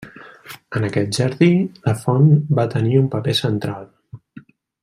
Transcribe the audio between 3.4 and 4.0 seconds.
central.